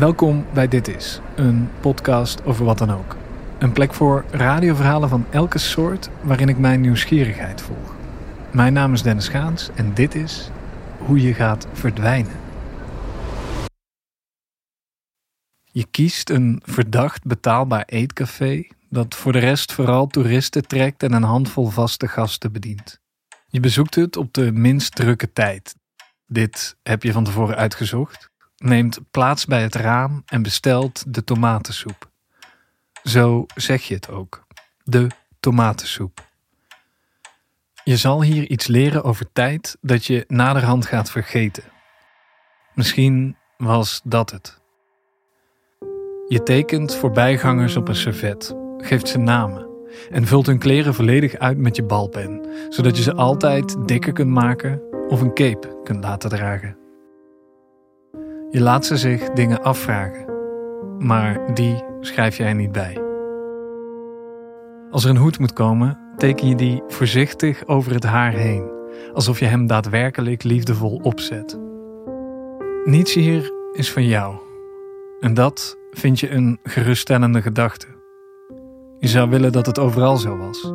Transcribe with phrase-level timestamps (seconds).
[0.00, 3.16] Welkom bij Dit Is, een podcast over wat dan ook.
[3.58, 7.94] Een plek voor radioverhalen van elke soort waarin ik mijn nieuwsgierigheid volg.
[8.52, 10.50] Mijn naam is Dennis Gaans en dit is
[10.98, 12.32] hoe je gaat verdwijnen.
[15.64, 21.22] Je kiest een verdacht betaalbaar eetcafé dat voor de rest vooral toeristen trekt en een
[21.22, 23.00] handvol vaste gasten bedient.
[23.48, 25.74] Je bezoekt het op de minst drukke tijd.
[26.26, 28.30] Dit heb je van tevoren uitgezocht
[28.64, 32.10] neemt plaats bij het raam en bestelt de tomatensoep.
[33.02, 34.46] Zo zeg je het ook.
[34.84, 35.06] De
[35.40, 36.28] tomatensoep.
[37.84, 41.64] Je zal hier iets leren over tijd dat je naderhand gaat vergeten.
[42.74, 44.60] Misschien was dat het.
[46.28, 49.66] Je tekent voorbijgangers op een servet, geeft ze namen
[50.10, 54.30] en vult hun kleren volledig uit met je balpen, zodat je ze altijd dikker kunt
[54.30, 56.79] maken of een cape kunt laten dragen.
[58.52, 60.24] Je laat ze zich dingen afvragen,
[60.98, 63.00] maar die schrijf jij niet bij.
[64.90, 68.70] Als er een hoed moet komen, teken je die voorzichtig over het haar heen,
[69.12, 71.58] alsof je hem daadwerkelijk liefdevol opzet.
[72.84, 74.34] Niets hier is van jou.
[75.20, 77.86] En dat vind je een geruststellende gedachte.
[78.98, 80.72] Je zou willen dat het overal zo was.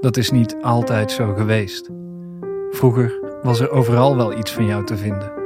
[0.00, 1.90] Dat is niet altijd zo geweest.
[2.70, 5.39] Vroeger was er overal wel iets van jou te vinden.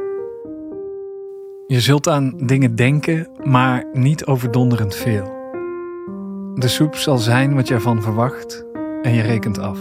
[1.66, 5.24] Je zult aan dingen denken, maar niet overdonderend veel.
[6.54, 8.64] De soep zal zijn wat je ervan verwacht
[9.02, 9.78] en je rekent af.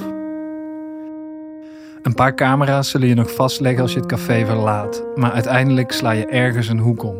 [2.01, 6.11] Een paar camera's zullen je nog vastleggen als je het café verlaat, maar uiteindelijk sla
[6.11, 7.15] je ergens een hoek om.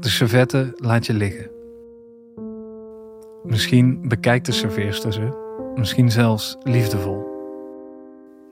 [0.00, 1.50] De servetten laat je liggen.
[3.42, 5.28] Misschien bekijkt de serveerster ze,
[5.74, 7.26] misschien zelfs liefdevol.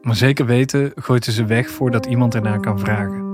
[0.02, 3.31] Maar zeker weten gooit ze ze weg voordat iemand ernaar kan vragen.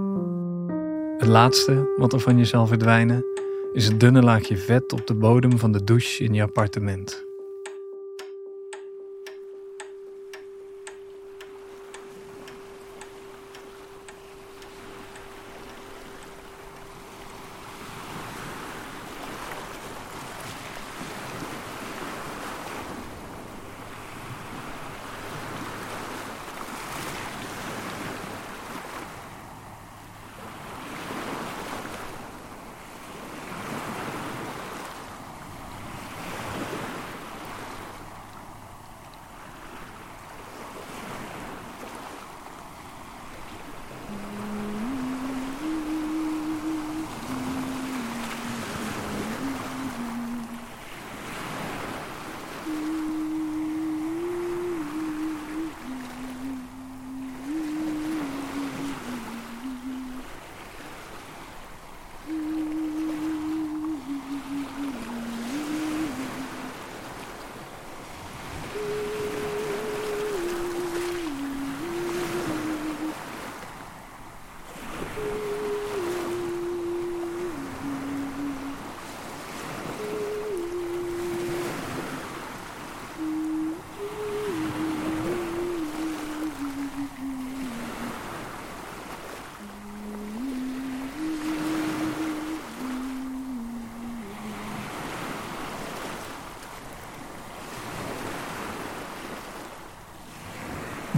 [1.18, 3.24] Het laatste wat er van je zal verdwijnen
[3.72, 7.27] is het dunne laagje vet op de bodem van de douche in je appartement.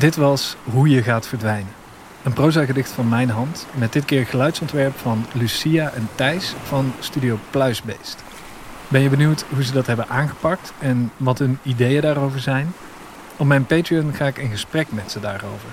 [0.01, 1.73] Dit was Hoe je gaat verdwijnen.
[2.23, 7.39] Een proza-gedicht van mijn hand, met dit keer geluidsontwerp van Lucia en Thijs van Studio
[7.51, 8.25] Pluisbeest.
[8.89, 12.73] Ben je benieuwd hoe ze dat hebben aangepakt en wat hun ideeën daarover zijn?
[13.37, 15.69] Op mijn Patreon ga ik in gesprek met ze daarover.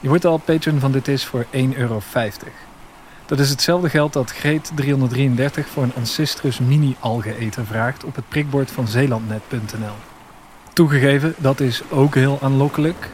[0.00, 2.00] Je wordt al Patreon van dit is voor 1,50 euro.
[3.26, 8.70] Dat is hetzelfde geld dat Greet 333 voor een Ancistrus mini-algeëter vraagt op het prikbord
[8.70, 10.13] van zeelandnet.nl.
[10.74, 13.08] Toegegeven, dat is ook heel aanlokkelijk.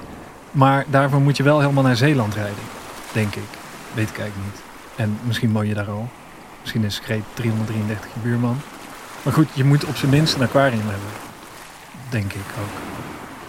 [0.51, 2.65] Maar daarvoor moet je wel helemaal naar Zeeland rijden.
[3.13, 3.49] Denk ik.
[3.95, 4.63] Weet ik eigenlijk niet.
[4.97, 6.09] En misschien woon je daar al.
[6.61, 8.61] Misschien is Greet 333 je buurman.
[9.23, 11.09] Maar goed, je moet op zijn minst een aquarium hebben.
[12.11, 12.81] Denk ik ook.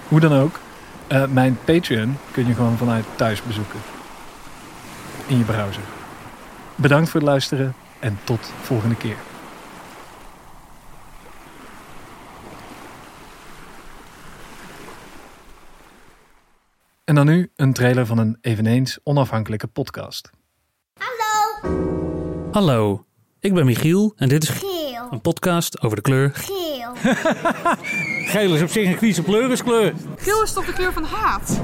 [0.07, 0.59] Hoe dan ook,
[1.07, 3.79] uh, mijn Patreon kun je gewoon vanuit thuis bezoeken.
[5.27, 5.83] In je browser.
[6.75, 9.17] Bedankt voor het luisteren en tot volgende keer.
[17.11, 20.29] En dan nu een trailer van een eveneens onafhankelijke podcast.
[20.93, 21.71] Hallo.
[22.51, 23.05] Hallo,
[23.39, 25.07] ik ben Michiel en dit is Geel.
[25.09, 26.93] een podcast over de kleur Geel.
[28.31, 29.93] Geel is op zich een kwieze pleuriskleur.
[30.17, 31.61] Geel is toch de kleur van haat?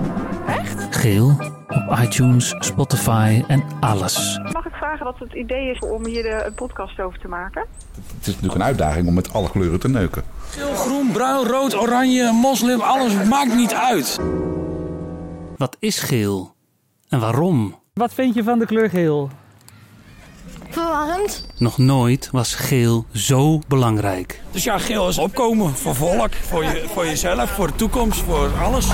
[0.89, 1.35] Geel
[1.67, 4.39] op iTunes, Spotify en alles.
[4.51, 7.65] Mag ik vragen wat het idee is om hier de, een podcast over te maken?
[7.95, 10.23] Het is natuurlijk een uitdaging om met alle kleuren te neuken.
[10.49, 14.19] Geel, groen, bruin, rood, oranje, moslim, alles maakt niet uit.
[15.57, 16.55] Wat is geel
[17.09, 17.79] en waarom?
[17.93, 19.29] Wat vind je van de kleur geel?
[20.69, 21.47] Verwarrend.
[21.57, 24.41] Nog nooit was geel zo belangrijk.
[24.51, 28.51] Dus ja, geel is opkomen voor volk, voor, je, voor jezelf, voor de toekomst, voor
[28.63, 28.87] alles.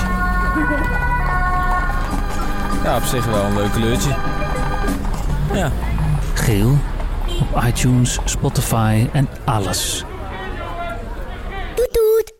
[2.84, 4.16] Ja, op zich wel een leuk kleurtje.
[5.52, 5.72] Ja.
[6.34, 6.78] Geel
[7.40, 10.04] op iTunes, Spotify en alles.
[11.74, 12.32] Doet doet.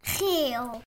[0.00, 0.84] Geel.